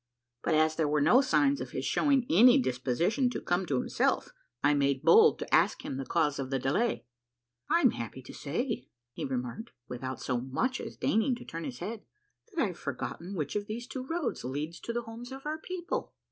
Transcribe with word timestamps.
But 0.41 0.55
as 0.55 0.75
there 0.77 0.87
were 0.87 0.99
no 0.99 1.21
signs 1.21 1.61
of 1.61 1.69
his 1.73 1.85
showing 1.85 2.25
any 2.27 2.59
disposition 2.59 3.29
to 3.29 3.39
come 3.39 3.67
to 3.67 3.77
himself, 3.77 4.29
1 4.61 4.75
made 4.79 5.03
bold 5.03 5.37
to 5.37 5.53
ask 5.53 5.85
him 5.85 5.97
the 5.97 6.07
cause 6.07 6.39
of 6.39 6.49
the 6.49 6.57
delay." 6.57 7.05
I'm 7.69 7.91
happy 7.91 8.23
to 8.23 8.33
say," 8.33 8.87
he 9.13 9.25
remarked, 9.25 9.73
without 9.87 10.19
so 10.19 10.39
much 10.41 10.81
as 10.81 10.97
deign 10.97 11.21
ing 11.21 11.35
to 11.35 11.45
turn 11.45 11.65
his 11.65 11.77
head," 11.77 12.01
that 12.51 12.63
I've 12.67 12.79
forgotten 12.79 13.35
which 13.35 13.55
of 13.55 13.67
these 13.67 13.85
two 13.85 14.03
roads 14.03 14.43
leads 14.43 14.79
to 14.79 14.91
the 14.91 15.03
homes 15.03 15.31
of 15.31 15.45
our 15.45 15.59
people." 15.59 16.13